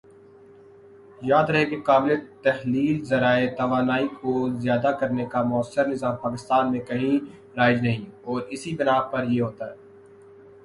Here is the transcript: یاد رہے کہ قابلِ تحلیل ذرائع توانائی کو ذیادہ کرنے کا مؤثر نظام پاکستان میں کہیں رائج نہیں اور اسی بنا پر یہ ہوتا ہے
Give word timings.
یاد 1.21 1.49
رہے 1.49 1.65
کہ 1.65 1.77
قابلِ 1.81 2.15
تحلیل 2.41 3.03
ذرائع 3.03 3.49
توانائی 3.57 4.07
کو 4.21 4.31
ذیادہ 4.59 4.91
کرنے 4.99 5.25
کا 5.25 5.41
مؤثر 5.43 5.87
نظام 5.87 6.15
پاکستان 6.15 6.71
میں 6.71 6.79
کہیں 6.79 7.13
رائج 7.57 7.81
نہیں 7.81 8.05
اور 8.21 8.41
اسی 8.49 8.75
بنا 8.75 8.99
پر 9.01 9.23
یہ 9.29 9.41
ہوتا 9.41 9.69
ہے 9.69 9.75